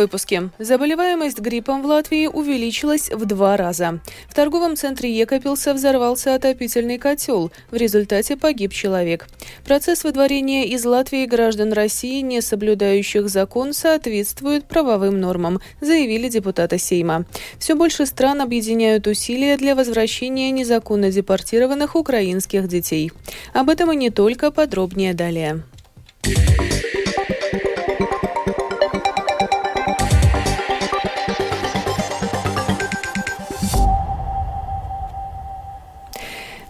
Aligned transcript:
выпуске. 0.00 0.50
Заболеваемость 0.58 1.40
гриппом 1.40 1.82
в 1.82 1.86
Латвии 1.86 2.26
увеличилась 2.26 3.10
в 3.10 3.26
два 3.26 3.56
раза. 3.56 4.00
В 4.28 4.34
торговом 4.34 4.76
центре 4.76 5.12
Екопилса 5.12 5.74
взорвался 5.74 6.34
отопительный 6.34 6.96
котел. 6.96 7.52
В 7.70 7.76
результате 7.76 8.36
погиб 8.36 8.72
человек. 8.72 9.28
Процесс 9.64 10.04
выдворения 10.04 10.64
из 10.64 10.84
Латвии 10.86 11.26
граждан 11.26 11.72
России, 11.72 12.20
не 12.22 12.40
соблюдающих 12.40 13.28
закон, 13.28 13.74
соответствует 13.74 14.64
правовым 14.66 15.20
нормам, 15.20 15.60
заявили 15.82 16.28
депутаты 16.28 16.78
Сейма. 16.78 17.26
Все 17.58 17.74
больше 17.74 18.06
стран 18.06 18.40
объединяют 18.40 19.06
усилия 19.06 19.58
для 19.58 19.74
возвращения 19.74 20.50
незаконно 20.50 21.10
депортированных 21.10 21.94
украинских 21.94 22.68
детей. 22.68 23.12
Об 23.52 23.68
этом 23.68 23.92
и 23.92 23.96
не 23.96 24.10
только, 24.10 24.50
подробнее 24.50 25.12
далее. 25.12 25.62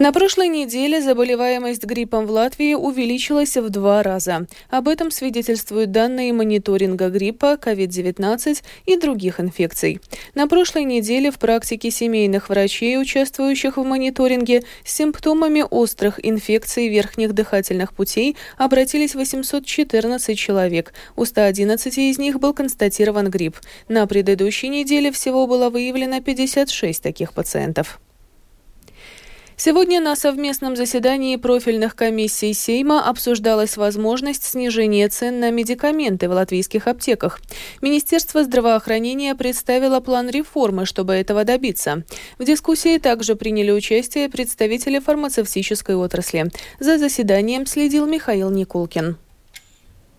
На 0.00 0.12
прошлой 0.12 0.48
неделе 0.48 1.02
заболеваемость 1.02 1.84
гриппом 1.84 2.24
в 2.24 2.30
Латвии 2.30 2.72
увеличилась 2.72 3.58
в 3.58 3.68
два 3.68 4.02
раза. 4.02 4.46
Об 4.70 4.88
этом 4.88 5.10
свидетельствуют 5.10 5.92
данные 5.92 6.32
мониторинга 6.32 7.10
гриппа, 7.10 7.58
COVID-19 7.62 8.62
и 8.86 8.96
других 8.96 9.40
инфекций. 9.40 10.00
На 10.34 10.48
прошлой 10.48 10.84
неделе 10.84 11.30
в 11.30 11.38
практике 11.38 11.90
семейных 11.90 12.48
врачей, 12.48 12.98
участвующих 12.98 13.76
в 13.76 13.84
мониторинге, 13.84 14.62
с 14.86 14.94
симптомами 14.94 15.66
острых 15.68 16.18
инфекций 16.26 16.88
верхних 16.88 17.34
дыхательных 17.34 17.92
путей 17.92 18.38
обратились 18.56 19.14
814 19.14 20.38
человек. 20.38 20.94
У 21.14 21.26
111 21.26 21.98
из 21.98 22.18
них 22.18 22.40
был 22.40 22.54
констатирован 22.54 23.28
грипп. 23.28 23.58
На 23.88 24.06
предыдущей 24.06 24.70
неделе 24.70 25.12
всего 25.12 25.46
было 25.46 25.68
выявлено 25.68 26.22
56 26.22 27.02
таких 27.02 27.34
пациентов. 27.34 28.00
Сегодня 29.62 30.00
на 30.00 30.16
совместном 30.16 30.74
заседании 30.74 31.36
профильных 31.36 31.94
комиссий 31.94 32.54
Сейма 32.54 33.06
обсуждалась 33.06 33.76
возможность 33.76 34.42
снижения 34.42 35.06
цен 35.10 35.38
на 35.38 35.50
медикаменты 35.50 36.30
в 36.30 36.32
латвийских 36.32 36.86
аптеках. 36.86 37.38
Министерство 37.82 38.42
здравоохранения 38.42 39.34
представило 39.34 40.00
план 40.00 40.30
реформы, 40.30 40.86
чтобы 40.86 41.12
этого 41.12 41.44
добиться. 41.44 42.04
В 42.38 42.44
дискуссии 42.44 42.96
также 42.96 43.36
приняли 43.36 43.70
участие 43.70 44.30
представители 44.30 44.98
фармацевтической 44.98 45.94
отрасли. 45.94 46.50
За 46.78 46.96
заседанием 46.96 47.66
следил 47.66 48.06
Михаил 48.06 48.48
Никулкин. 48.48 49.18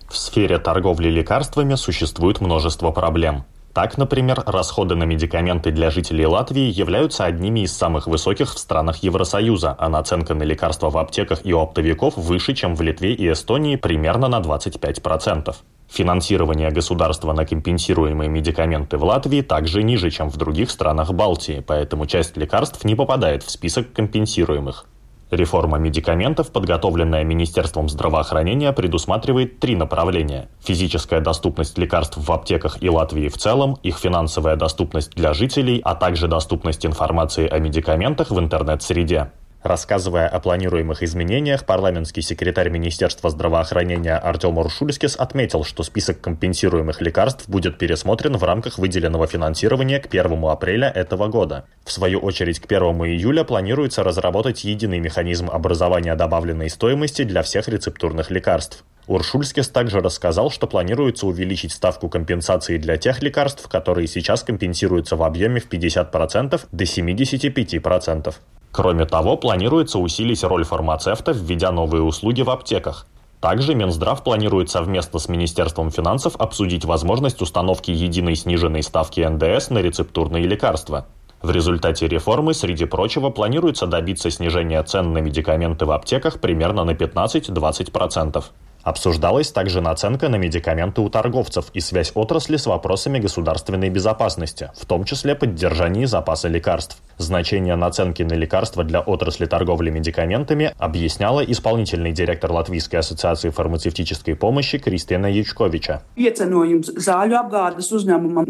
В 0.07 0.17
сфере 0.17 0.59
торговли 0.59 1.09
лекарствами 1.09 1.73
существует 1.73 2.41
множество 2.41 2.91
проблем. 2.91 3.45
Так, 3.73 3.97
например, 3.97 4.43
расходы 4.45 4.95
на 4.95 5.05
медикаменты 5.05 5.71
для 5.71 5.91
жителей 5.91 6.25
Латвии 6.25 6.69
являются 6.69 7.23
одними 7.23 7.61
из 7.61 7.71
самых 7.71 8.05
высоких 8.05 8.53
в 8.53 8.57
странах 8.59 8.97
Евросоюза, 8.97 9.75
а 9.79 9.87
наценка 9.87 10.33
на 10.33 10.43
лекарства 10.43 10.89
в 10.89 10.97
аптеках 10.97 11.45
и 11.45 11.53
у 11.53 11.59
оптовиков 11.59 12.17
выше, 12.17 12.53
чем 12.53 12.75
в 12.75 12.81
Литве 12.81 13.13
и 13.13 13.31
Эстонии 13.31 13.77
примерно 13.77 14.27
на 14.27 14.39
25%. 14.39 15.55
Финансирование 15.87 16.71
государства 16.71 17.31
на 17.31 17.45
компенсируемые 17.45 18.29
медикаменты 18.29 18.97
в 18.97 19.05
Латвии 19.05 19.41
также 19.41 19.83
ниже, 19.83 20.09
чем 20.09 20.29
в 20.29 20.35
других 20.35 20.69
странах 20.69 21.13
Балтии, 21.13 21.63
поэтому 21.65 22.05
часть 22.05 22.35
лекарств 22.35 22.83
не 22.83 22.95
попадает 22.95 23.43
в 23.43 23.51
список 23.51 23.93
компенсируемых. 23.93 24.85
Реформа 25.31 25.77
медикаментов, 25.77 26.51
подготовленная 26.51 27.23
Министерством 27.23 27.87
здравоохранения, 27.87 28.73
предусматривает 28.73 29.59
три 29.61 29.77
направления. 29.77 30.49
Физическая 30.59 31.21
доступность 31.21 31.77
лекарств 31.77 32.17
в 32.17 32.31
аптеках 32.33 32.83
и 32.83 32.89
Латвии 32.89 33.29
в 33.29 33.37
целом, 33.37 33.77
их 33.81 33.97
финансовая 33.97 34.57
доступность 34.57 35.11
для 35.15 35.33
жителей, 35.33 35.79
а 35.85 35.95
также 35.95 36.27
доступность 36.27 36.85
информации 36.85 37.47
о 37.47 37.59
медикаментах 37.59 38.29
в 38.29 38.37
интернет-среде. 38.37 39.31
Рассказывая 39.63 40.27
о 40.27 40.39
планируемых 40.39 41.03
изменениях, 41.03 41.65
парламентский 41.65 42.23
секретарь 42.23 42.69
Министерства 42.69 43.29
здравоохранения 43.29 44.17
Артем 44.17 44.57
Уршульскис 44.57 45.15
отметил, 45.15 45.63
что 45.63 45.83
список 45.83 46.19
компенсируемых 46.19 46.99
лекарств 46.99 47.47
будет 47.47 47.77
пересмотрен 47.77 48.37
в 48.37 48.43
рамках 48.43 48.79
выделенного 48.79 49.27
финансирования 49.27 49.99
к 49.99 50.07
1 50.07 50.45
апреля 50.45 50.89
этого 50.89 51.27
года. 51.27 51.65
В 51.85 51.91
свою 51.91 52.19
очередь, 52.19 52.59
к 52.59 52.65
1 52.65 52.81
июля 53.05 53.43
планируется 53.43 54.03
разработать 54.03 54.63
единый 54.63 54.99
механизм 54.99 55.51
образования 55.51 56.15
добавленной 56.15 56.71
стоимости 56.71 57.23
для 57.23 57.43
всех 57.43 57.67
рецептурных 57.67 58.31
лекарств. 58.31 58.83
Уршульскис 59.05 59.69
также 59.69 59.99
рассказал, 59.99 60.49
что 60.49 60.65
планируется 60.65 61.27
увеличить 61.27 61.71
ставку 61.71 62.09
компенсации 62.09 62.79
для 62.79 62.97
тех 62.97 63.21
лекарств, 63.21 63.67
которые 63.67 64.07
сейчас 64.07 64.41
компенсируются 64.41 65.15
в 65.15 65.21
объеме 65.21 65.59
в 65.59 65.69
50% 65.69 66.61
до 66.71 66.83
75%. 66.83 68.33
Кроме 68.71 69.05
того, 69.05 69.35
планируется 69.35 69.99
усилить 69.99 70.43
роль 70.43 70.63
фармацевта, 70.63 71.31
введя 71.31 71.71
новые 71.71 72.03
услуги 72.03 72.41
в 72.41 72.49
аптеках. 72.49 73.05
Также 73.41 73.73
Минздрав 73.73 74.23
планирует 74.23 74.69
совместно 74.69 75.19
с 75.19 75.27
Министерством 75.27 75.89
финансов 75.89 76.35
обсудить 76.37 76.85
возможность 76.85 77.41
установки 77.41 77.89
единой 77.89 78.35
сниженной 78.35 78.83
ставки 78.83 79.21
НДС 79.21 79.71
на 79.71 79.79
рецептурные 79.79 80.45
лекарства. 80.45 81.07
В 81.41 81.49
результате 81.49 82.07
реформы, 82.07 82.53
среди 82.53 82.85
прочего, 82.85 83.31
планируется 83.31 83.87
добиться 83.87 84.29
снижения 84.29 84.81
цен 84.83 85.11
на 85.11 85.17
медикаменты 85.17 85.85
в 85.85 85.91
аптеках 85.91 86.39
примерно 86.39 86.83
на 86.83 86.91
15-20%. 86.91 88.43
Обсуждалась 88.83 89.51
также 89.51 89.81
наценка 89.81 90.29
на 90.29 90.37
медикаменты 90.37 91.01
у 91.01 91.09
торговцев 91.09 91.65
и 91.73 91.79
связь 91.79 92.11
отрасли 92.15 92.57
с 92.57 92.65
вопросами 92.65 93.19
государственной 93.19 93.89
безопасности, 93.89 94.71
в 94.75 94.85
том 94.85 95.03
числе 95.03 95.35
поддержании 95.35 96.05
запаса 96.05 96.47
лекарств. 96.47 96.97
Значение 97.17 97.75
наценки 97.75 98.23
на 98.23 98.33
лекарства 98.33 98.83
для 98.83 98.99
отрасли 98.99 99.45
торговли 99.45 99.91
медикаментами 99.91 100.73
объясняла 100.79 101.41
исполнительный 101.41 102.11
директор 102.11 102.51
Латвийской 102.51 102.97
ассоциации 102.97 103.49
фармацевтической 103.49 104.35
помощи 104.35 104.79
Кристина 104.79 105.27
Ячковича. 105.27 106.01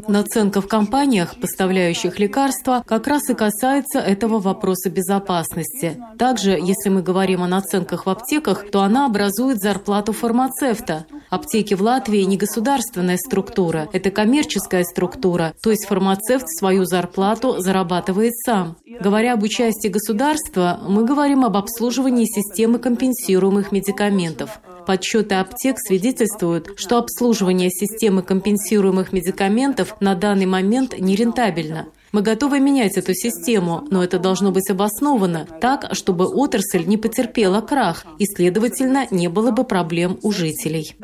Наценка 0.08 0.62
в 0.62 0.68
компаниях, 0.68 1.36
поставляющих 1.36 2.20
лекарства, 2.20 2.84
как 2.86 3.08
раз 3.08 3.30
и 3.30 3.34
касается 3.34 4.00
этого 4.00 4.40
вопроса 4.40 4.90
безопасности. 4.90 5.98
Также, 6.18 6.52
если 6.52 6.90
мы 6.90 7.02
говорим 7.02 7.44
о 7.44 7.48
наценках 7.48 8.06
в 8.06 8.10
аптеках, 8.10 8.72
то 8.72 8.82
она 8.82 9.06
образует 9.06 9.60
зарплату 9.60 10.14
фармацевта. 10.22 11.08
Аптеки 11.32 11.74
в 11.74 11.82
Латвии 11.82 12.22
не 12.22 12.38
государственная 12.38 13.18
структура, 13.18 13.90
это 13.92 14.12
коммерческая 14.12 14.84
структура, 14.84 15.54
то 15.64 15.72
есть 15.72 15.88
фармацевт 15.88 16.48
свою 16.48 16.86
зарплату 16.86 17.56
зарабатывает 17.60 18.34
сам. 18.46 18.78
Говоря 19.00 19.34
об 19.34 19.44
участии 19.44 19.88
государства, 19.88 20.80
мы 20.88 21.06
говорим 21.06 21.44
об 21.44 21.58
обслуживании 21.58 22.26
системы 22.26 22.78
компенсируемых 22.78 23.72
медикаментов. 23.72 24.60
Подсчеты 24.86 25.36
аптек 25.36 25.78
свидетельствуют, 25.80 26.72
что 26.76 26.98
обслуживание 26.98 27.70
системы 27.70 28.24
компенсируемых 28.24 29.14
медикаментов 29.14 29.96
на 30.00 30.16
данный 30.16 30.46
момент 30.46 30.98
нерентабельно. 30.98 31.88
Мы 32.12 32.22
готовы 32.22 32.60
менять 32.60 32.98
эту 32.98 33.14
систему, 33.14 33.88
но 33.90 34.04
это 34.04 34.20
должно 34.20 34.52
быть 34.52 34.70
обосновано 34.70 35.48
так, 35.62 35.90
чтобы 35.94 36.26
отрасль 36.26 36.86
не 36.86 36.98
потерпела 36.98 37.62
крах 37.62 38.06
и, 38.20 38.26
следовательно, 38.26 39.08
не 39.12 39.30
было 39.30 39.52
бы 39.52 39.64
проблем 39.64 40.20
у 40.22 40.32
жителей. 40.32 40.96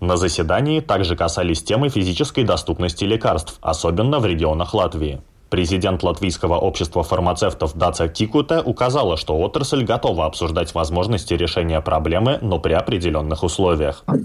На 0.00 0.16
заседании 0.16 0.80
также 0.80 1.16
касались 1.16 1.62
темы 1.62 1.88
физической 1.88 2.44
доступности 2.44 3.04
лекарств, 3.04 3.58
особенно 3.62 4.18
в 4.18 4.26
регионах 4.26 4.74
Латвии. 4.74 5.22
Президент 5.48 6.02
Латвийского 6.02 6.56
общества 6.58 7.04
фармацевтов 7.04 7.76
Даца 7.76 8.08
Тикута 8.08 8.62
указала, 8.62 9.16
что 9.16 9.38
отрасль 9.38 9.84
готова 9.84 10.26
обсуждать 10.26 10.74
возможности 10.74 11.34
решения 11.34 11.80
проблемы, 11.80 12.38
но 12.42 12.58
при 12.58 12.72
определенных 12.72 13.44
условиях. 13.44 14.02
О 14.06 14.16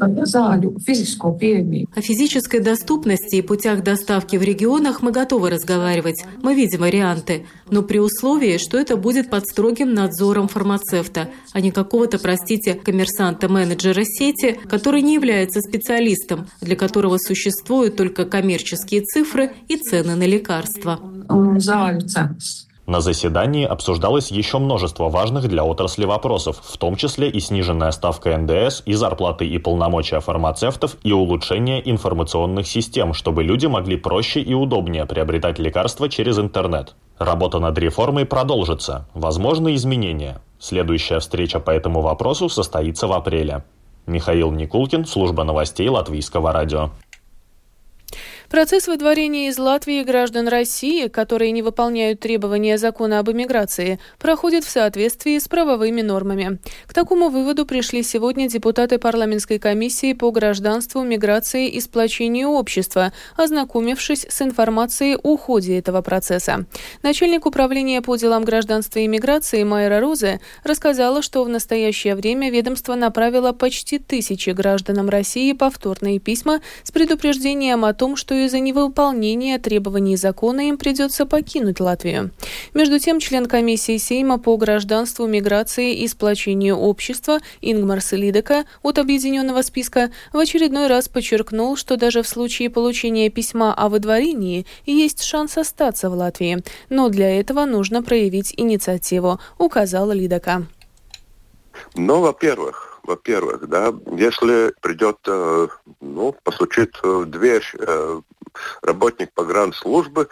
физической 2.01 2.59
доступности 2.59 3.35
и 3.35 3.41
путях 3.41 3.83
доставки 3.83 4.35
в 4.35 4.41
регионах 4.41 5.03
мы 5.03 5.11
готовы 5.11 5.51
разговаривать. 5.51 6.25
Мы 6.41 6.55
видим 6.55 6.81
варианты, 6.81 7.45
но 7.69 7.83
при 7.83 7.99
условии, 7.99 8.57
что 8.57 8.79
это 8.79 8.97
будет 8.97 9.29
под 9.29 9.45
строгим 9.45 9.93
надзором 9.93 10.47
фармацевта, 10.47 11.29
а 11.53 11.61
не 11.61 11.71
какого-то, 11.71 12.19
простите, 12.19 12.75
коммерсанта-менеджера 12.75 14.03
сети, 14.03 14.59
который 14.69 15.01
не 15.01 15.15
является 15.15 15.61
специалистом, 15.61 16.47
для 16.61 16.75
которого 16.75 17.17
существуют 17.17 17.95
только 17.95 18.25
коммерческие 18.25 19.01
цифры 19.01 19.51
и 19.67 19.77
цены 19.77 20.15
на 20.15 20.25
лекарства 20.25 20.99
cenas. 22.31 22.70
На 22.87 22.99
заседании 22.99 23.65
обсуждалось 23.65 24.31
еще 24.31 24.57
множество 24.57 25.07
важных 25.09 25.47
для 25.47 25.63
отрасли 25.63 26.05
вопросов, 26.05 26.59
в 26.63 26.77
том 26.77 26.95
числе 26.95 27.29
и 27.29 27.39
сниженная 27.39 27.91
ставка 27.91 28.35
НДС, 28.37 28.81
и 28.85 28.93
зарплаты 28.93 29.45
и 29.45 29.57
полномочия 29.59 30.19
фармацевтов, 30.19 30.97
и 31.03 31.11
улучшение 31.11 31.87
информационных 31.89 32.67
систем, 32.67 33.13
чтобы 33.13 33.43
люди 33.43 33.67
могли 33.67 33.97
проще 33.97 34.41
и 34.41 34.53
удобнее 34.53 35.05
приобретать 35.05 35.59
лекарства 35.59 36.09
через 36.09 36.39
интернет. 36.39 36.95
Работа 37.19 37.59
над 37.59 37.77
реформой 37.77 38.25
продолжится. 38.25 39.07
Возможны 39.13 39.75
изменения. 39.75 40.41
Следующая 40.59 41.19
встреча 41.19 41.59
по 41.59 41.69
этому 41.69 42.01
вопросу 42.01 42.49
состоится 42.49 43.07
в 43.07 43.13
апреле. 43.13 43.63
Михаил 44.07 44.51
Никулкин, 44.51 45.05
служба 45.05 45.43
новостей 45.43 45.87
Латвийского 45.87 46.51
радио. 46.51 46.89
Процесс 48.51 48.89
выдворения 48.89 49.47
из 49.47 49.57
Латвии 49.57 50.03
граждан 50.03 50.49
России, 50.49 51.07
которые 51.07 51.51
не 51.51 51.61
выполняют 51.61 52.19
требования 52.19 52.77
закона 52.77 53.19
об 53.19 53.31
эмиграции, 53.31 53.97
проходит 54.19 54.65
в 54.65 54.69
соответствии 54.69 55.39
с 55.39 55.47
правовыми 55.47 56.01
нормами. 56.01 56.59
К 56.85 56.93
такому 56.93 57.29
выводу 57.29 57.65
пришли 57.65 58.03
сегодня 58.03 58.49
депутаты 58.49 58.97
парламентской 58.97 59.57
комиссии 59.57 60.11
по 60.11 60.31
гражданству, 60.31 61.01
миграции 61.01 61.69
и 61.69 61.79
сплочению 61.79 62.49
общества, 62.49 63.13
ознакомившись 63.37 64.25
с 64.29 64.41
информацией 64.41 65.15
о 65.15 65.37
ходе 65.37 65.79
этого 65.79 66.01
процесса. 66.01 66.65
Начальник 67.03 67.45
управления 67.45 68.01
по 68.01 68.17
делам 68.17 68.43
гражданства 68.43 68.99
и 68.99 69.07
миграции 69.07 69.63
Майра 69.63 70.01
Розе 70.01 70.41
рассказала, 70.65 71.21
что 71.21 71.45
в 71.45 71.49
настоящее 71.49 72.15
время 72.15 72.51
ведомство 72.51 72.95
направило 72.95 73.53
почти 73.53 73.97
тысячи 73.97 74.49
гражданам 74.49 75.07
России 75.07 75.53
повторные 75.53 76.19
письма 76.19 76.59
с 76.83 76.91
предупреждением 76.91 77.85
о 77.85 77.93
том, 77.93 78.17
что 78.17 78.40
из-за 78.41 78.59
невыполнения 78.59 79.57
требований 79.59 80.15
закона 80.15 80.67
им 80.69 80.77
придется 80.77 81.25
покинуть 81.25 81.79
Латвию. 81.79 82.31
Между 82.73 82.99
тем, 82.99 83.19
член 83.19 83.45
комиссии 83.45 83.97
Сейма 83.97 84.37
по 84.39 84.57
гражданству, 84.57 85.27
миграции 85.27 85.95
и 85.95 86.07
сплочению 86.07 86.77
общества 86.77 87.39
Ингмар 87.61 88.01
Селидека 88.01 88.65
от 88.81 88.99
объединенного 88.99 89.61
списка 89.61 90.11
в 90.33 90.37
очередной 90.37 90.87
раз 90.87 91.07
подчеркнул, 91.07 91.75
что 91.75 91.97
даже 91.97 92.21
в 92.23 92.27
случае 92.27 92.69
получения 92.69 93.29
письма 93.29 93.73
о 93.73 93.89
выдворении 93.89 94.65
есть 94.85 95.23
шанс 95.23 95.57
остаться 95.57 96.09
в 96.09 96.13
Латвии. 96.13 96.63
Но 96.89 97.09
для 97.09 97.39
этого 97.39 97.65
нужно 97.65 98.03
проявить 98.03 98.53
инициативу, 98.57 99.39
указал 99.57 100.11
Лидека. 100.11 100.67
Ну, 101.95 102.21
во-первых, 102.21 102.90
во-первых, 103.03 103.67
да, 103.67 103.93
если 104.11 104.73
придет, 104.81 105.17
э, 105.27 105.67
ну, 105.99 106.35
постучит 106.43 106.99
в 107.01 107.25
дверь 107.25 107.65
э, 107.79 108.21
работник 108.81 109.33
погранслужбы, 109.33 110.27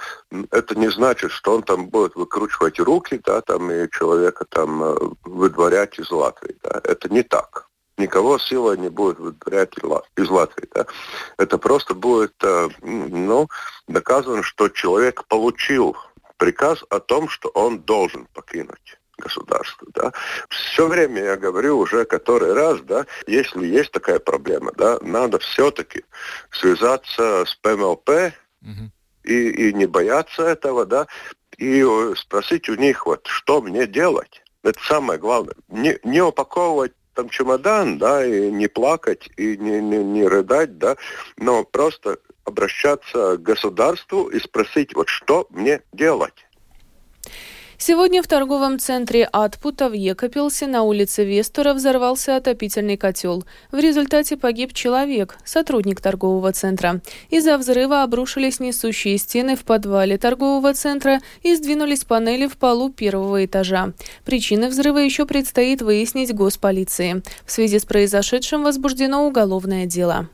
это 0.52 0.76
не 0.76 0.90
значит, 0.90 1.32
что 1.32 1.56
он 1.56 1.64
там 1.64 1.88
будет 1.88 2.16
выкручивать 2.16 2.80
руки, 2.80 3.20
да, 3.24 3.42
там, 3.42 3.72
и 3.72 3.90
человека 3.92 4.46
там 4.50 4.84
э, 4.84 4.96
выдворять 5.24 6.00
из 6.00 6.12
Латвии, 6.12 6.56
да. 6.64 6.82
Это 6.84 7.10
не 7.10 7.24
так. 7.24 7.68
Никого 7.98 8.38
сила 8.38 8.78
не 8.78 8.90
будет 8.90 9.20
выдворять 9.20 9.74
из 10.16 10.30
Латвии. 10.30 10.70
Да. 10.74 10.86
Это 11.38 11.58
просто 11.58 11.94
будет, 11.94 12.34
ну, 12.82 13.50
доказано, 13.90 14.42
что 14.42 14.70
человек 14.70 15.26
получил 15.28 15.98
приказ 16.38 16.86
о 16.90 17.02
том, 17.02 17.28
что 17.28 17.50
он 17.50 17.80
должен 17.80 18.26
покинуть 18.34 18.99
государства. 19.20 19.88
Да. 19.94 20.12
Все 20.50 20.88
время 20.88 21.24
я 21.24 21.38
говорю 21.38 21.78
уже 21.78 22.06
который 22.06 22.54
раз, 22.54 22.82
да, 22.82 23.06
если 23.28 23.66
есть 23.66 23.92
такая 23.92 24.20
проблема, 24.20 24.72
да, 24.76 24.98
надо 25.02 25.40
все-таки 25.40 26.04
связаться 26.52 27.46
с 27.46 27.56
ПМЛП 27.56 28.10
угу. 28.62 28.92
и, 29.24 29.50
и 29.70 29.74
не 29.74 29.86
бояться 29.86 30.44
этого, 30.44 30.86
да, 30.86 31.08
и 31.58 31.86
спросить 32.16 32.70
у 32.70 32.76
них, 32.76 33.06
вот, 33.06 33.28
что 33.28 33.62
мне 33.62 33.86
делать. 33.86 34.42
Это 34.64 34.80
самое 34.84 35.20
главное. 35.20 35.56
Не, 35.68 35.98
не 36.04 36.22
упаковывать 36.22 36.94
там 37.14 37.30
чемодан, 37.30 37.98
да, 37.98 38.26
и 38.26 38.50
не 38.50 38.68
плакать, 38.68 39.30
и 39.38 39.58
не, 39.58 39.82
не, 39.82 39.98
не 39.98 40.26
рыдать, 40.26 40.78
да, 40.78 40.96
но 41.38 41.64
просто 41.64 42.18
обращаться 42.46 43.38
к 43.38 43.42
государству 43.42 44.28
и 44.28 44.40
спросить, 44.40 44.96
вот 44.96 45.10
что 45.10 45.48
мне 45.50 45.82
делать. 45.94 46.46
Сегодня 47.82 48.22
в 48.22 48.28
торговом 48.28 48.78
центре 48.78 49.24
Атпута 49.24 49.88
в 49.88 49.94
Екапилсе 49.94 50.68
на 50.68 50.84
улице 50.84 51.24
Вестура 51.24 51.74
взорвался 51.74 52.36
отопительный 52.36 52.98
котел. 52.98 53.46
В 53.72 53.78
результате 53.78 54.36
погиб 54.36 54.74
человек, 54.74 55.38
сотрудник 55.46 56.02
торгового 56.02 56.52
центра. 56.52 57.00
Из-за 57.30 57.58
взрыва 57.58 58.04
обрушились 58.04 58.60
несущие 58.60 59.18
стены 59.18 59.56
в 59.56 59.64
подвале 59.64 60.18
торгового 60.18 60.74
центра 60.74 61.22
и 61.42 61.56
сдвинулись 61.56 62.04
панели 62.04 62.48
в 62.48 62.58
полу 62.58 62.90
первого 62.90 63.46
этажа. 63.46 63.94
Причины 64.26 64.68
взрыва 64.68 64.98
еще 64.98 65.26
предстоит 65.26 65.82
выяснить 65.82 66.36
госполиции. 66.36 67.24
В 67.46 67.52
связи 67.52 67.80
с 67.80 67.86
произошедшим 67.86 68.66
возбуждено 68.66 69.26
уголовное 69.26 69.86
дело. 69.86 70.28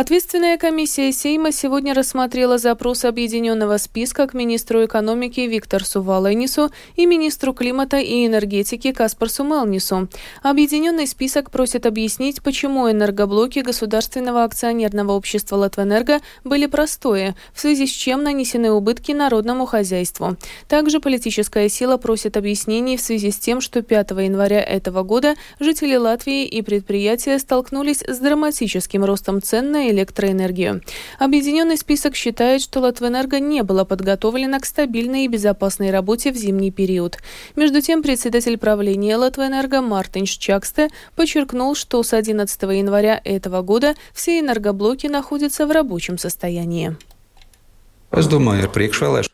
Ответственная 0.00 0.58
комиссия 0.58 1.10
Сейма 1.10 1.50
сегодня 1.50 1.92
рассмотрела 1.92 2.56
запрос 2.56 3.04
объединенного 3.04 3.78
списка 3.78 4.28
к 4.28 4.32
министру 4.32 4.84
экономики 4.84 5.40
Викторсу 5.40 6.02
Валенису 6.02 6.70
и 6.94 7.04
министру 7.04 7.52
климата 7.52 7.96
и 7.96 8.24
энергетики 8.24 8.92
Каспарсу 8.92 9.42
Мелнису. 9.42 10.08
Объединенный 10.40 11.08
список 11.08 11.50
просит 11.50 11.84
объяснить, 11.84 12.44
почему 12.44 12.88
энергоблоки 12.88 13.58
государственного 13.58 14.44
акционерного 14.44 15.14
общества 15.14 15.56
«Латвэнерго» 15.56 16.20
были 16.44 16.66
простое, 16.66 17.34
в 17.52 17.58
связи 17.58 17.88
с 17.88 17.90
чем 17.90 18.22
нанесены 18.22 18.70
убытки 18.70 19.10
народному 19.10 19.66
хозяйству. 19.66 20.36
Также 20.68 21.00
политическая 21.00 21.68
сила 21.68 21.96
просит 21.96 22.36
объяснений 22.36 22.96
в 22.96 23.00
связи 23.00 23.32
с 23.32 23.38
тем, 23.40 23.60
что 23.60 23.82
5 23.82 24.12
января 24.12 24.62
этого 24.62 25.02
года 25.02 25.34
жители 25.58 25.96
Латвии 25.96 26.44
и 26.44 26.62
предприятия 26.62 27.36
столкнулись 27.40 28.04
с 28.06 28.18
драматическим 28.20 29.04
ростом 29.04 29.42
цен 29.42 29.72
на 29.72 29.87
электроэнергию. 29.90 30.82
Объединенный 31.18 31.76
список 31.76 32.14
считает, 32.14 32.62
что 32.62 32.80
Латвэнерго 32.80 33.40
не 33.40 33.62
было 33.62 33.84
подготовлено 33.84 34.60
к 34.60 34.66
стабильной 34.66 35.24
и 35.24 35.28
безопасной 35.28 35.90
работе 35.90 36.32
в 36.32 36.36
зимний 36.36 36.70
период. 36.70 37.18
Между 37.56 37.80
тем, 37.80 38.02
председатель 38.02 38.58
правления 38.58 39.16
Латвэнерго 39.16 39.80
Мартин 39.80 40.24
Чаксте 40.24 40.88
подчеркнул, 41.16 41.74
что 41.74 42.02
с 42.02 42.12
11 42.12 42.62
января 42.62 43.20
этого 43.24 43.62
года 43.62 43.94
все 44.12 44.40
энергоблоки 44.40 45.06
находятся 45.06 45.66
в 45.66 45.70
рабочем 45.70 46.18
состоянии. 46.18 46.96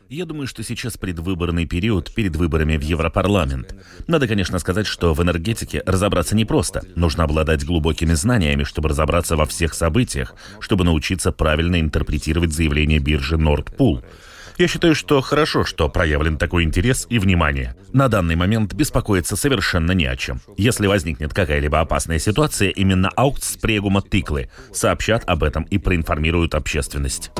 Я 0.09 0.25
думаю, 0.25 0.45
что 0.45 0.63
сейчас 0.63 0.97
предвыборный 0.97 1.65
период 1.65 2.13
перед 2.13 2.35
выборами 2.35 2.77
в 2.77 2.81
Европарламент. 2.81 3.75
Надо, 4.05 4.27
конечно, 4.27 4.59
сказать, 4.59 4.85
что 4.85 5.15
в 5.15 5.23
энергетике 5.23 5.81
разобраться 5.83 6.35
непросто. 6.35 6.83
Нужно 6.95 7.23
обладать 7.23 7.65
глубокими 7.65 8.13
знаниями, 8.13 8.63
чтобы 8.65 8.89
разобраться 8.89 9.35
во 9.35 9.47
всех 9.47 9.73
событиях, 9.73 10.35
чтобы 10.59 10.83
научиться 10.83 11.31
правильно 11.31 11.79
интерпретировать 11.79 12.53
заявление 12.53 12.99
биржи 12.99 13.35
Nordpool. 13.35 14.03
Я 14.59 14.67
считаю, 14.67 14.93
что 14.93 15.19
хорошо, 15.21 15.65
что 15.65 15.89
проявлен 15.89 16.37
такой 16.37 16.63
интерес 16.63 17.07
и 17.09 17.17
внимание. 17.17 17.75
На 17.91 18.07
данный 18.07 18.35
момент 18.35 18.73
беспокоиться 18.75 19.35
совершенно 19.35 19.91
не 19.91 20.05
о 20.05 20.15
чем. 20.15 20.39
Если 20.55 20.85
возникнет 20.85 21.33
какая-либо 21.33 21.79
опасная 21.79 22.19
ситуация, 22.19 22.69
именно 22.69 23.09
аукц 23.09 23.57
Прегума 23.57 24.01
Тиклы 24.01 24.49
сообщат 24.71 25.23
об 25.25 25.43
этом 25.43 25.63
и 25.63 25.79
проинформируют 25.79 26.53
общественность. 26.53 27.31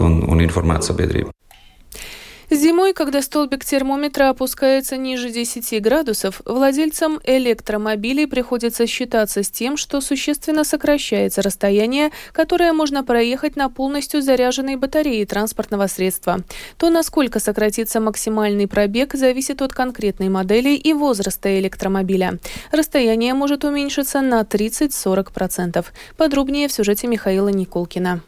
Зимой, 2.50 2.94
когда 2.94 3.22
столбик 3.22 3.66
термометра 3.66 4.30
опускается 4.30 4.98
ниже 4.98 5.32
10 5.32 5.82
градусов, 5.82 6.42
владельцам 6.46 7.20
электромобилей 7.24 8.28
приходится 8.28 8.86
считаться 8.86 9.42
с 9.42 9.50
тем, 9.50 9.78
что 9.78 10.00
существенно 10.00 10.64
сокращается 10.64 11.42
расстояние, 11.42 12.12
которое 12.34 12.72
можно 12.74 13.04
проехать 13.04 13.56
на 13.56 13.70
полностью 13.70 14.22
заряженной 14.22 14.76
батарее 14.76 15.26
транспортного 15.26 15.88
средства. 15.88 16.40
То, 16.78 16.90
насколько 16.90 17.40
сократится 17.40 18.00
максимальный 18.00 18.68
пробег, 18.68 19.16
зависит 19.16 19.62
от 19.62 19.74
конкретной 19.74 20.30
модели 20.30 20.76
и 20.76 20.94
возраста 20.94 21.60
электромобиля. 21.60 22.40
Расстояние 22.72 23.34
может 23.34 23.64
уменьшиться 23.64 24.22
на 24.22 24.42
30-40%. 24.42 25.86
Подробнее 26.18 26.68
в 26.68 26.72
сюжете 26.72 27.08
Михаила 27.08 27.50
Николкина. 27.50 28.22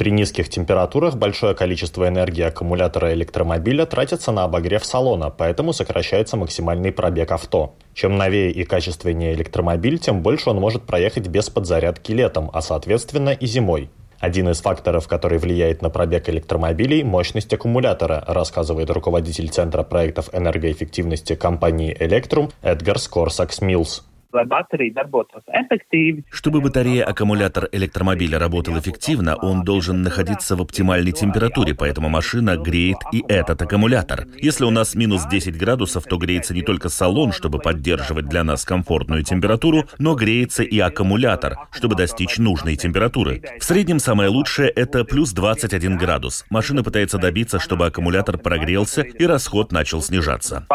При 0.00 0.10
низких 0.10 0.48
температурах 0.48 1.16
большое 1.16 1.54
количество 1.54 2.08
энергии 2.08 2.40
аккумулятора 2.40 3.12
электромобиля 3.12 3.84
тратится 3.84 4.32
на 4.32 4.44
обогрев 4.44 4.82
салона, 4.82 5.28
поэтому 5.28 5.74
сокращается 5.74 6.38
максимальный 6.38 6.90
пробег 6.90 7.32
авто. 7.32 7.74
Чем 7.92 8.16
новее 8.16 8.50
и 8.50 8.64
качественнее 8.64 9.34
электромобиль, 9.34 9.98
тем 9.98 10.22
больше 10.22 10.48
он 10.48 10.56
может 10.56 10.84
проехать 10.84 11.28
без 11.28 11.50
подзарядки 11.50 12.12
летом, 12.12 12.48
а 12.54 12.62
соответственно 12.62 13.28
и 13.28 13.44
зимой. 13.44 13.90
Один 14.18 14.48
из 14.48 14.62
факторов, 14.62 15.06
который 15.06 15.36
влияет 15.36 15.82
на 15.82 15.90
пробег 15.90 16.30
электромобилей– 16.30 17.02
мощность 17.04 17.52
аккумулятора, 17.52 18.24
рассказывает 18.26 18.88
руководитель 18.88 19.50
Центра 19.50 19.82
проектов 19.82 20.30
энергоэффективности 20.32 21.34
компании 21.34 21.94
Electrum 21.94 22.50
Эдгар 22.62 22.98
Скорсакс 22.98 23.60
Милс. 23.60 24.06
Чтобы 26.30 26.60
батарея 26.60 27.04
аккумулятор 27.04 27.68
электромобиля 27.72 28.38
работал 28.38 28.78
эффективно, 28.78 29.36
он 29.36 29.64
должен 29.64 30.02
находиться 30.02 30.56
в 30.56 30.62
оптимальной 30.62 31.12
температуре, 31.12 31.74
поэтому 31.74 32.08
машина 32.08 32.56
греет 32.56 32.98
и 33.12 33.24
этот 33.28 33.60
аккумулятор. 33.62 34.26
Если 34.38 34.64
у 34.64 34.70
нас 34.70 34.94
минус 34.94 35.26
10 35.26 35.56
градусов, 35.58 36.04
то 36.04 36.16
греется 36.16 36.54
не 36.54 36.62
только 36.62 36.88
салон, 36.88 37.32
чтобы 37.32 37.58
поддерживать 37.58 38.26
для 38.26 38.44
нас 38.44 38.64
комфортную 38.64 39.24
температуру, 39.24 39.84
но 39.98 40.14
греется 40.14 40.62
и 40.62 40.78
аккумулятор, 40.78 41.56
чтобы 41.72 41.96
достичь 41.96 42.38
нужной 42.38 42.76
температуры. 42.76 43.42
В 43.58 43.64
среднем 43.64 43.98
самое 43.98 44.28
лучшее 44.28 44.70
это 44.70 45.04
плюс 45.04 45.32
21 45.32 45.96
градус. 45.96 46.44
Машина 46.50 46.82
пытается 46.82 47.18
добиться, 47.18 47.58
чтобы 47.58 47.86
аккумулятор 47.86 48.38
прогрелся 48.38 49.02
и 49.02 49.26
расход 49.26 49.72
начал 49.72 50.02
снижаться. 50.02 50.66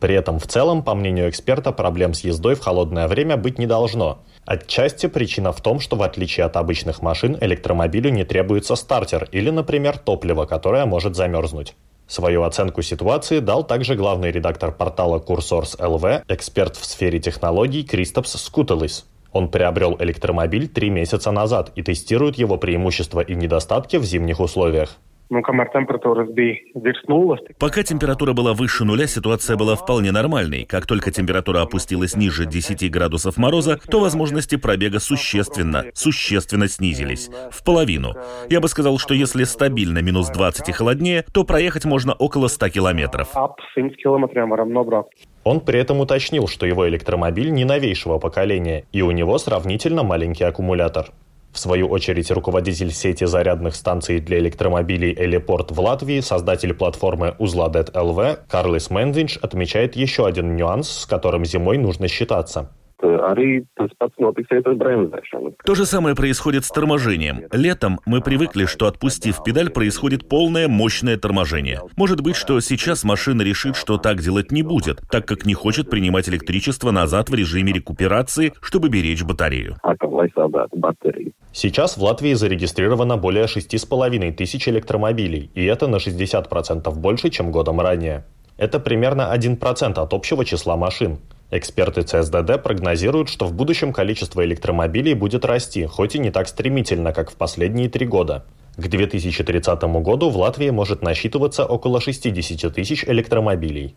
При 0.00 0.14
этом 0.14 0.38
в 0.38 0.46
целом, 0.46 0.82
по 0.82 0.94
мнению 0.94 1.30
экспертов, 1.30 1.45
эксперта, 1.46 1.70
проблем 1.70 2.12
с 2.12 2.24
ездой 2.24 2.56
в 2.56 2.60
холодное 2.60 3.06
время 3.06 3.36
быть 3.36 3.56
не 3.56 3.66
должно. 3.66 4.18
Отчасти 4.44 5.06
причина 5.06 5.52
в 5.52 5.60
том, 5.60 5.78
что 5.78 5.94
в 5.94 6.02
отличие 6.02 6.44
от 6.44 6.56
обычных 6.56 7.02
машин 7.02 7.38
электромобилю 7.40 8.10
не 8.10 8.24
требуется 8.24 8.74
стартер 8.74 9.28
или, 9.30 9.50
например, 9.50 9.96
топливо, 9.96 10.44
которое 10.46 10.86
может 10.86 11.14
замерзнуть. 11.14 11.76
Свою 12.08 12.42
оценку 12.42 12.82
ситуации 12.82 13.38
дал 13.38 13.62
также 13.62 13.94
главный 13.94 14.32
редактор 14.32 14.72
портала 14.72 15.20
Курсорс 15.20 15.76
ЛВ, 15.78 16.24
эксперт 16.26 16.74
в 16.74 16.84
сфере 16.84 17.20
технологий 17.20 17.84
Кристопс 17.84 18.32
Скутелис. 18.32 19.06
Он 19.30 19.48
приобрел 19.48 19.96
электромобиль 20.00 20.66
три 20.66 20.90
месяца 20.90 21.30
назад 21.30 21.70
и 21.76 21.82
тестирует 21.82 22.38
его 22.38 22.58
преимущества 22.58 23.20
и 23.20 23.36
недостатки 23.36 23.98
в 23.98 24.04
зимних 24.04 24.40
условиях. 24.40 24.96
Nu, 25.28 25.40
kamēr 25.42 25.72
temperatūras 25.74 26.28
bija 26.34 26.54
virs 26.78 27.02
nulles. 27.10 27.40
Пока 27.58 27.82
температура 27.82 28.32
была 28.32 28.54
выше 28.54 28.84
нуля, 28.84 29.08
ситуация 29.08 29.56
была 29.56 29.74
вполне 29.74 30.12
нормальной. 30.12 30.64
Как 30.64 30.86
только 30.86 31.10
температура 31.10 31.62
опустилась 31.62 32.14
ниже 32.14 32.46
10 32.46 32.88
градусов 32.90 33.36
мороза, 33.36 33.78
то 33.90 33.98
возможности 33.98 34.56
пробега 34.56 35.00
существенно, 35.00 35.84
существенно 35.94 36.68
снизились. 36.68 37.28
В 37.50 37.64
половину. 37.64 38.14
Я 38.48 38.60
бы 38.60 38.68
сказал, 38.68 38.98
что 38.98 39.14
если 39.14 39.42
стабильно 39.44 39.98
минус 40.00 40.28
20 40.28 40.68
и 40.68 40.72
холоднее, 40.72 41.24
то 41.32 41.42
проехать 41.42 41.84
можно 41.84 42.12
около 42.14 42.46
100 42.46 42.68
километров. 42.68 43.28
Ap 43.34 43.56
100 43.72 43.96
kilometriem 44.02 44.48
varam 44.48 44.70
nobraukt. 44.72 45.10
Он 45.42 45.60
при 45.60 45.78
этом 45.78 46.00
уточнил, 46.00 46.48
что 46.48 46.66
его 46.66 46.88
электромобиль 46.88 47.52
не 47.52 47.64
новейшего 47.64 48.18
поколения, 48.18 48.84
и 48.92 49.02
у 49.02 49.12
него 49.12 49.38
сравнительно 49.38 50.02
маленький 50.02 50.42
аккумулятор. 50.42 51.12
В 51.56 51.58
свою 51.58 51.88
очередь, 51.88 52.30
руководитель 52.30 52.92
сети 52.92 53.24
зарядных 53.24 53.76
станций 53.76 54.20
для 54.20 54.38
электромобилей 54.40 55.14
«Элепорт» 55.14 55.70
в 55.70 55.80
Латвии, 55.80 56.20
создатель 56.20 56.74
платформы 56.74 57.34
«Узладет 57.38 57.96
ЛВ» 57.96 58.40
Карлис 58.46 58.90
Мендинч 58.90 59.38
отмечает 59.38 59.96
еще 59.96 60.26
один 60.26 60.54
нюанс, 60.54 60.90
с 60.90 61.06
которым 61.06 61.46
зимой 61.46 61.78
нужно 61.78 62.08
считаться. 62.08 62.68
Arī 63.06 63.64
tas 63.78 63.90
pats 63.98 64.16
notiksies 64.18 64.66
ar 64.66 64.76
bremzēšanu. 64.80 65.54
То 65.64 65.74
же 65.74 65.86
самое 65.86 66.14
происходит 66.14 66.64
с 66.64 66.70
торможением. 66.70 67.44
Летом 67.52 68.00
мы 68.06 68.20
привыкли, 68.20 68.66
что 68.66 68.86
отпустив 68.86 69.42
педаль, 69.44 69.70
происходит 69.70 70.28
полное 70.28 70.68
мощное 70.68 71.16
торможение. 71.16 71.80
Может 71.96 72.20
быть, 72.20 72.36
что 72.36 72.60
сейчас 72.60 73.04
машина 73.04 73.42
решит, 73.42 73.76
что 73.76 73.98
так 73.98 74.20
делать 74.20 74.52
не 74.52 74.62
будет, 74.62 75.00
так 75.10 75.26
как 75.26 75.46
не 75.46 75.54
хочет 75.54 75.90
принимать 75.90 76.28
электричество 76.28 76.90
назад 76.90 77.30
в 77.30 77.34
режиме 77.34 77.72
рекуперации, 77.72 78.52
чтобы 78.60 78.88
беречь 78.88 79.22
батарею. 79.22 79.76
Bateriju. 79.84 81.32
Сейчас 81.52 81.96
в 81.96 82.02
Латвии 82.02 82.34
зарегистрировано 82.34 83.16
более 83.16 83.44
6,5 83.44 84.32
тысяч 84.32 84.68
электромобилей, 84.68 85.50
и 85.54 85.64
это 85.64 85.88
на 85.88 85.96
60% 85.96 86.94
больше, 86.94 87.30
чем 87.30 87.50
годом 87.50 87.80
ранее. 87.80 88.24
Это 88.58 88.80
примерно 88.80 89.32
1% 89.34 89.98
от 89.98 90.12
общего 90.12 90.44
числа 90.44 90.76
машин. 90.76 91.18
Эксперты 91.50 92.02
ЦСДД 92.02 92.60
прогнозируют, 92.62 93.28
что 93.28 93.46
в 93.46 93.52
будущем 93.52 93.92
количество 93.92 94.44
электромобилей 94.44 95.14
будет 95.14 95.44
расти, 95.44 95.86
хоть 95.86 96.16
и 96.16 96.18
не 96.18 96.30
так 96.30 96.48
стремительно, 96.48 97.12
как 97.12 97.30
в 97.30 97.36
последние 97.36 97.88
три 97.88 98.04
года. 98.04 98.44
К 98.76 98.88
2030 98.88 99.82
году 100.02 100.28
в 100.28 100.36
Латвии 100.36 100.70
может 100.70 101.02
насчитываться 101.02 101.64
около 101.64 102.00
60 102.00 102.74
тысяч 102.74 103.04
электромобилей. 103.04 103.94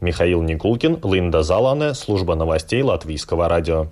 Михаил 0.00 0.42
Никулкин, 0.42 1.00
Линда 1.02 1.42
Залане, 1.42 1.94
служба 1.94 2.34
новостей 2.34 2.82
Латвийского 2.82 3.48
радио. 3.48 3.86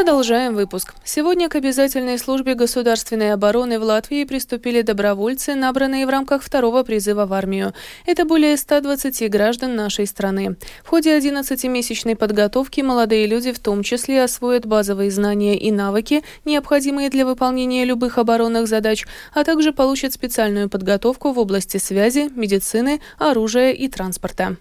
Продолжаем 0.00 0.54
выпуск. 0.54 0.94
Сегодня 1.04 1.50
к 1.50 1.56
обязательной 1.56 2.16
службе 2.16 2.54
государственной 2.54 3.34
обороны 3.34 3.78
в 3.78 3.82
Латвии 3.82 4.24
приступили 4.24 4.80
добровольцы, 4.80 5.54
набранные 5.54 6.06
в 6.06 6.08
рамках 6.08 6.42
второго 6.42 6.84
призыва 6.84 7.26
в 7.26 7.34
армию. 7.34 7.74
Это 8.06 8.24
более 8.24 8.56
120 8.56 9.30
граждан 9.30 9.76
нашей 9.76 10.06
страны. 10.06 10.56
В 10.82 10.88
ходе 10.88 11.18
11-месячной 11.18 12.16
подготовки 12.16 12.80
молодые 12.80 13.26
люди 13.26 13.52
в 13.52 13.58
том 13.58 13.82
числе 13.82 14.24
освоят 14.24 14.64
базовые 14.64 15.10
знания 15.10 15.58
и 15.58 15.70
навыки, 15.70 16.22
необходимые 16.46 17.10
для 17.10 17.26
выполнения 17.26 17.84
любых 17.84 18.16
оборонных 18.16 18.68
задач, 18.68 19.06
а 19.34 19.44
также 19.44 19.74
получат 19.74 20.14
специальную 20.14 20.70
подготовку 20.70 21.32
в 21.32 21.38
области 21.38 21.76
связи, 21.76 22.30
медицины, 22.34 23.02
оружия 23.18 23.72
и 23.72 23.86
транспорта. 23.86 24.56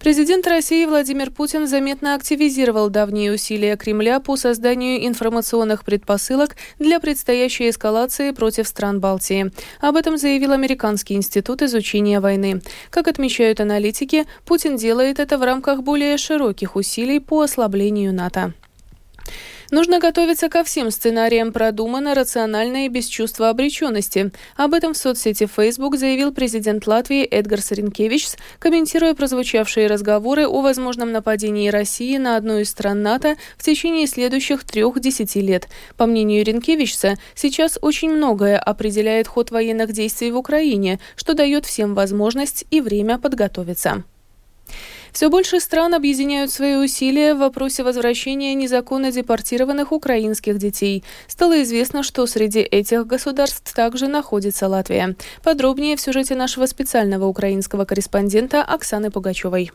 Президент 0.00 0.46
России 0.46 0.84
Владимир 0.84 1.30
Путин 1.30 1.66
заметно 1.66 2.14
активизировал 2.14 2.90
давние 2.90 3.32
усилия 3.32 3.76
Кремля 3.76 4.20
по 4.20 4.36
созданию 4.36 5.06
информационных 5.06 5.84
предпосылок 5.84 6.56
для 6.78 7.00
предстоящей 7.00 7.70
эскалации 7.70 8.32
против 8.32 8.68
стран 8.68 9.00
Балтии. 9.00 9.50
Об 9.80 9.96
этом 9.96 10.18
заявил 10.18 10.52
Американский 10.52 11.14
институт 11.14 11.62
изучения 11.62 12.20
войны. 12.20 12.60
Как 12.90 13.08
отмечают 13.08 13.60
аналитики, 13.60 14.24
Путин 14.44 14.76
делает 14.76 15.18
это 15.18 15.38
в 15.38 15.42
рамках 15.42 15.82
более 15.82 16.18
широких 16.18 16.76
усилий 16.76 17.20
по 17.20 17.42
ослаблению 17.42 18.12
НАТО. 18.12 18.52
Нужно 19.70 19.98
готовиться 19.98 20.48
ко 20.48 20.62
всем 20.62 20.90
сценариям 20.90 21.52
продуманно, 21.52 22.14
рационально 22.14 22.86
и 22.86 22.88
без 22.88 23.06
чувства 23.06 23.48
обреченности. 23.48 24.30
Об 24.56 24.74
этом 24.74 24.94
в 24.94 24.96
соцсети 24.96 25.46
Facebook 25.46 25.96
заявил 25.96 26.32
президент 26.32 26.86
Латвии 26.86 27.24
Эдгар 27.24 27.60
Саренкевичс, 27.60 28.36
комментируя 28.58 29.14
прозвучавшие 29.14 29.86
разговоры 29.86 30.46
о 30.46 30.60
возможном 30.60 31.12
нападении 31.12 31.68
России 31.68 32.16
на 32.18 32.36
одну 32.36 32.58
из 32.58 32.70
стран 32.70 33.02
НАТО 33.02 33.36
в 33.56 33.64
течение 33.64 34.06
следующих 34.06 34.64
трех 34.64 35.00
десяти 35.00 35.40
лет. 35.40 35.68
По 35.96 36.06
мнению 36.06 36.44
Ренкевичса, 36.44 37.16
сейчас 37.34 37.78
очень 37.80 38.10
многое 38.10 38.58
определяет 38.58 39.28
ход 39.28 39.50
военных 39.50 39.92
действий 39.92 40.30
в 40.30 40.36
Украине, 40.36 41.00
что 41.16 41.34
дает 41.34 41.64
всем 41.64 41.94
возможность 41.94 42.64
и 42.70 42.80
время 42.80 43.18
подготовиться. 43.18 44.04
Все 45.14 45.30
больше 45.30 45.60
стран 45.60 45.94
объединяют 45.94 46.50
свои 46.50 46.74
усилия 46.74 47.34
в 47.34 47.38
вопросе 47.38 47.84
возвращения 47.84 48.52
незаконно 48.54 49.12
депортированных 49.12 49.92
украинских 49.92 50.58
детей. 50.58 51.04
Стало 51.28 51.62
известно, 51.62 52.02
что 52.02 52.26
среди 52.26 52.58
этих 52.58 53.06
государств 53.06 53.72
также 53.72 54.08
находится 54.08 54.66
Латвия. 54.66 55.14
Подробнее 55.44 55.96
в 55.96 56.00
сюжете 56.00 56.34
нашего 56.34 56.66
специального 56.66 57.26
украинского 57.26 57.84
корреспондента 57.84 58.62
Оксаны 58.64 59.12
Пугачевой. 59.12 59.70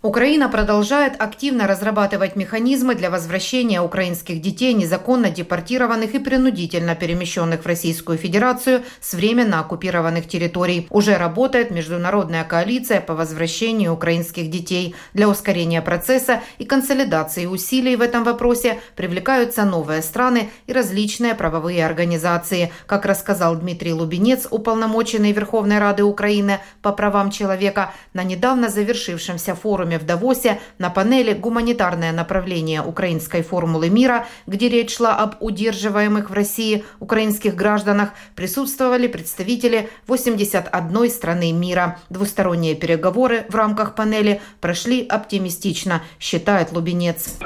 Украина 0.00 0.48
продолжает 0.48 1.20
активно 1.20 1.66
разрабатывать 1.66 2.36
механизмы 2.36 2.94
для 2.94 3.10
возвращения 3.10 3.82
украинских 3.82 4.40
детей, 4.40 4.72
незаконно 4.72 5.28
депортированных 5.28 6.14
и 6.14 6.20
принудительно 6.20 6.94
перемещенных 6.94 7.64
в 7.64 7.66
Российскую 7.66 8.16
Федерацию 8.16 8.84
с 9.00 9.14
временно 9.14 9.58
оккупированных 9.58 10.28
территорий. 10.28 10.86
Уже 10.90 11.16
работает 11.16 11.72
международная 11.72 12.44
коалиция 12.44 13.00
по 13.00 13.16
возвращению 13.16 13.92
украинских 13.92 14.50
детей. 14.50 14.94
Для 15.14 15.28
ускорения 15.28 15.82
процесса 15.82 16.42
и 16.58 16.64
консолидации 16.64 17.46
усилий 17.46 17.96
в 17.96 18.00
этом 18.00 18.22
вопросе 18.22 18.78
привлекаются 18.94 19.64
новые 19.64 20.02
страны 20.02 20.50
и 20.68 20.72
различные 20.72 21.34
правовые 21.34 21.84
организации. 21.84 22.70
Как 22.86 23.04
рассказал 23.04 23.56
Дмитрий 23.56 23.94
Лубенец, 23.94 24.46
уполномоченный 24.48 25.32
Верховной 25.32 25.80
Рады 25.80 26.04
Украины 26.04 26.60
по 26.82 26.92
правам 26.92 27.32
человека, 27.32 27.90
на 28.12 28.22
недавно 28.22 28.68
завершившемся 28.68 29.56
форуме 29.56 29.87
форуме 29.88 29.98
в 29.98 30.04
Давосе 30.04 30.60
на 30.78 30.90
панели 30.90 31.32
«Гуманитарное 31.32 32.12
направление 32.12 32.82
украинской 32.82 33.42
формулы 33.42 33.90
мира», 33.90 34.26
где 34.46 34.68
речь 34.68 34.96
шла 34.96 35.16
об 35.16 35.36
удерживаемых 35.40 36.30
в 36.30 36.32
России 36.32 36.84
украинских 37.00 37.54
гражданах, 37.54 38.10
присутствовали 38.34 39.08
представители 39.08 39.88
81 40.06 41.10
страны 41.10 41.52
мира. 41.52 41.98
Двусторонние 42.10 42.74
переговоры 42.74 43.46
в 43.48 43.54
рамках 43.54 43.94
панели 43.94 44.40
прошли 44.60 45.06
оптимистично, 45.06 46.02
считает 46.20 46.72
Лубенец. 46.72 47.38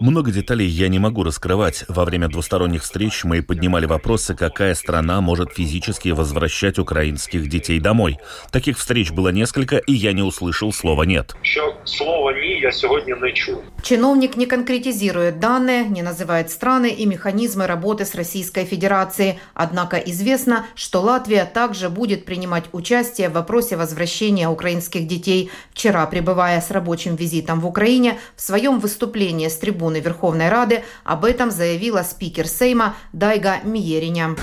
Много 0.00 0.30
деталей 0.30 0.66
я 0.66 0.88
не 0.88 0.98
могу 0.98 1.24
раскрывать. 1.24 1.84
Во 1.88 2.04
время 2.04 2.28
двусторонних 2.28 2.82
встреч 2.82 3.24
мы 3.24 3.42
поднимали 3.42 3.86
вопросы, 3.86 4.34
какая 4.34 4.74
страна 4.74 5.20
может 5.20 5.52
физически 5.52 6.10
возвращать 6.10 6.78
украинских 6.78 7.48
детей 7.48 7.80
домой. 7.80 8.18
Таких 8.52 8.78
встреч 8.78 9.10
было 9.10 9.30
несколько, 9.30 9.76
и 9.88 9.92
я 9.92 10.12
не 10.12 10.22
услышал 10.22 10.72
слова 10.72 11.04
«нет». 11.06 11.34
що 11.42 11.74
слова 11.84 12.32
ні 12.32 12.60
я 12.62 12.72
сьогодні 12.72 13.14
не 13.22 13.32
чув. 13.32 13.58
Чиновник 13.82 14.36
не 14.36 14.46
конкретизирует 14.46 15.38
данные, 15.38 15.88
не 15.88 16.02
называет 16.02 16.50
страны 16.50 16.88
и 16.88 17.06
механизмы 17.06 17.66
работы 17.66 18.04
с 18.04 18.14
Российской 18.14 18.64
Федерацией. 18.64 19.38
Однако 19.54 19.96
известно, 19.96 20.66
что 20.74 21.00
Латвия 21.00 21.44
также 21.44 21.88
будет 21.88 22.24
принимать 22.24 22.64
участие 22.72 23.28
в 23.28 23.32
вопросе 23.32 23.76
возвращения 23.76 24.48
украинских 24.48 25.06
детей. 25.06 25.50
Вчера, 25.72 26.06
пребывая 26.06 26.60
с 26.60 26.70
рабочим 26.70 27.16
визитом 27.16 27.60
в 27.60 27.66
Украине, 27.66 28.18
в 28.36 28.42
своем 28.42 28.80
выступлении 28.80 29.48
с 29.48 29.56
трибуны 29.56 30.00
Верховной 30.00 30.48
Рады 30.48 30.82
об 31.04 31.24
этом 31.24 31.50
заявила 31.50 32.02
спикер 32.02 32.46
Сейма 32.46 32.94
Дайга 33.12 33.60
Миериня. 33.64 34.36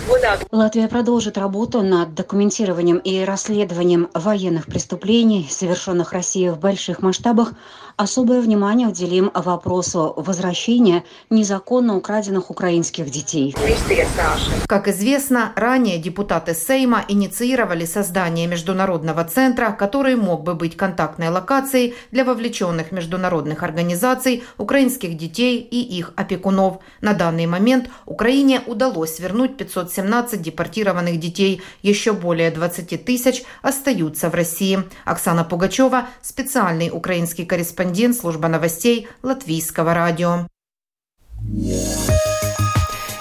Латвия 0.51 0.87
продолжит 0.87 1.37
работу 1.37 1.81
над 1.81 2.15
документированием 2.15 2.97
и 2.97 3.25
расследованием 3.25 4.07
военных 4.13 4.65
преступлений, 4.65 5.34
совершенных 5.43 6.13
Россией 6.13 6.49
в 6.49 6.59
больших 6.59 7.01
масштабах, 7.01 7.53
особое 7.97 8.41
внимание 8.41 8.87
уделим 8.87 9.31
вопросу 9.33 10.13
возвращения 10.17 11.03
незаконно 11.29 11.95
украденных 11.95 12.51
украинских 12.51 13.09
детей. 13.09 13.55
Как 14.67 14.87
известно, 14.87 15.53
ранее 15.55 15.97
депутаты 15.97 16.53
Сейма 16.53 17.05
инициировали 17.07 17.85
создание 17.85 18.47
международного 18.47 19.23
центра, 19.23 19.71
который 19.71 20.15
мог 20.15 20.43
бы 20.43 20.55
быть 20.55 20.75
контактной 20.75 21.29
локацией 21.29 21.95
для 22.11 22.25
вовлеченных 22.25 22.91
международных 22.91 23.63
организаций, 23.63 24.43
украинских 24.57 25.17
детей 25.17 25.59
и 25.59 25.81
их 25.81 26.11
опекунов. 26.15 26.79
На 27.01 27.13
данный 27.13 27.45
момент 27.45 27.89
Украине 28.05 28.61
удалось 28.65 29.19
вернуть 29.19 29.57
517 29.57 30.41
депортированных 30.41 31.19
детей. 31.19 31.61
Еще 31.81 32.13
более 32.13 32.51
20 32.51 33.05
тысяч 33.05 33.43
остаются 33.61 34.29
в 34.29 34.35
России. 34.35 34.83
Пугачева, 35.43 36.07
специальный 36.21 36.89
украинский 36.91 37.45
корреспондент 37.45 38.15
служба 38.15 38.47
новостей 38.47 39.07
Латвийского 39.23 39.93
радио. 39.93 40.47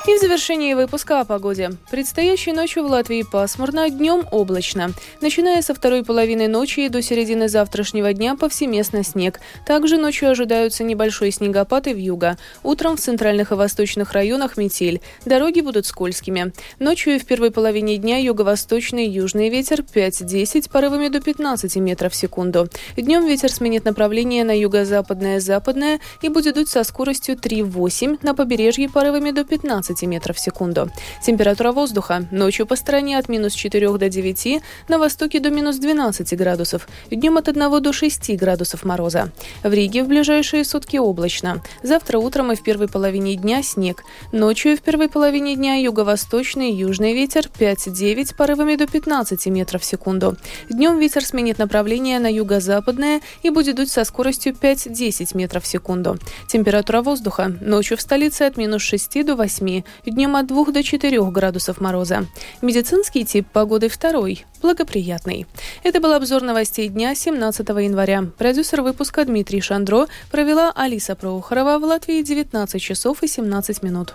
И 0.07 0.15
в 0.15 0.21
завершении 0.21 0.75
выпуска 0.75 1.21
о 1.21 1.25
погоде. 1.25 1.71
Предстоящей 1.91 2.53
ночью 2.53 2.85
в 2.85 2.91
Латвии 2.91 3.23
пасмурно, 3.23 3.89
днем 3.89 4.27
облачно. 4.31 4.91
Начиная 5.23 5.63
со 5.63 5.73
второй 5.73 6.05
половины 6.05 6.47
ночи 6.47 6.81
и 6.81 6.89
до 6.91 7.01
середины 7.01 7.49
завтрашнего 7.49 8.13
дня 8.13 8.37
повсеместно 8.37 9.03
снег. 9.03 9.41
Также 9.67 9.97
ночью 9.97 10.29
ожидаются 10.29 10.85
небольшой 10.85 11.31
снегопад 11.31 11.87
и 11.87 11.95
вьюга. 11.95 12.37
Утром 12.63 12.99
в 12.99 13.01
центральных 13.01 13.53
и 13.53 13.55
восточных 13.55 14.13
районах 14.13 14.59
метель. 14.59 15.01
Дороги 15.25 15.63
будут 15.63 15.87
скользкими. 15.87 16.53
Ночью 16.79 17.15
и 17.15 17.19
в 17.19 17.25
первой 17.25 17.51
половине 17.51 17.97
дня 17.97 18.19
юго-восточный 18.19 19.07
и 19.07 19.11
южный 19.11 19.49
ветер 19.49 19.81
5-10, 19.81 20.71
порывами 20.71 21.09
до 21.09 21.23
15 21.23 21.77
метров 21.77 22.13
в 22.13 22.17
секунду. 22.17 22.69
Днем 22.99 23.27
ветер 23.27 23.51
сменит 23.51 23.87
направление 23.87 24.45
на 24.45 24.55
юго-западное 24.55 25.41
западное 25.41 26.01
и 26.21 26.29
будет 26.29 26.57
дуть 26.57 26.69
со 26.69 26.85
скоростью 26.85 27.37
3-8, 27.37 28.19
на 28.21 28.35
побережье 28.35 28.91
порывами 28.91 29.31
до 29.31 29.45
15 29.45 29.94
15 29.95 30.09
метров 30.09 30.37
в 30.37 30.41
секунду. 30.41 30.91
Температура 31.23 31.73
воздуха 31.73 32.27
ночью 32.31 32.67
по 32.67 32.77
стране 32.77 33.19
от 33.19 33.29
минус 33.29 33.55
4 33.55 33.99
до 33.99 34.09
9, 34.09 34.63
на 34.89 34.99
востоке 34.99 35.41
до 35.41 35.51
минус 35.51 35.77
12 35.77 36.37
градусов, 36.37 36.89
днем 37.11 37.37
от 37.37 37.49
1 37.49 37.83
до 37.83 37.93
6 37.93 38.37
градусов 38.37 38.85
мороза. 38.85 39.31
В 39.63 39.73
Риге 39.73 40.03
в 40.03 40.09
ближайшие 40.09 40.65
сутки 40.65 40.97
облачно. 40.97 41.63
Завтра 41.83 42.19
утром 42.19 42.53
и 42.53 42.57
в 42.57 42.63
первой 42.63 42.89
половине 42.89 43.37
дня 43.37 43.63
снег. 43.63 44.03
Ночью 44.33 44.73
и 44.73 44.77
в 44.77 44.83
первой 44.83 45.09
половине 45.09 45.55
дня 45.55 45.75
юго-восточный 45.75 46.71
и 46.71 46.75
южный 46.75 47.15
ветер 47.15 47.49
5-9 47.59 48.35
порывами 48.37 48.77
до 48.77 48.87
15 48.87 49.47
метров 49.47 49.83
в 49.83 49.85
секунду. 49.85 50.37
Днем 50.69 50.99
ветер 50.99 51.25
сменит 51.25 51.59
направление 51.59 52.19
на 52.19 52.33
юго-западное 52.33 53.21
и 53.43 53.51
будет 53.51 53.77
дуть 53.77 53.91
со 53.91 54.05
скоростью 54.05 54.55
5-10 54.55 55.37
метров 55.37 55.65
в 55.65 55.67
секунду. 55.67 56.19
Температура 56.49 57.03
воздуха 57.03 57.53
ночью 57.61 57.97
в 57.97 58.01
столице 58.01 58.43
от 58.43 58.57
минус 58.57 58.83
6 58.83 59.25
до 59.25 59.37
8, 59.37 59.84
днем 60.07 60.37
от 60.37 60.47
2 60.47 60.73
до 60.73 60.83
4 60.83 61.31
градусов 61.31 61.81
мороза. 61.81 62.27
Медицинский 62.63 63.25
тип 63.25 63.47
погоды 63.53 63.89
второй, 63.89 64.45
благоприятный. 64.63 65.47
Это 65.83 66.01
был 66.01 66.13
обзор 66.13 66.43
новостей 66.43 66.89
дня 66.89 67.15
17 67.15 67.69
января. 67.69 68.25
Продюсер 68.39 68.83
выпуска 68.83 69.25
Дмитрий 69.25 69.61
Шандро 69.61 70.07
провела 70.31 70.73
Алиса 70.75 71.15
Проухорова 71.15 71.79
в 71.79 71.85
Латвии 71.85 72.23
19 72.23 72.81
часов 72.81 73.23
и 73.23 73.29
17 73.29 73.83
минут. 73.83 74.15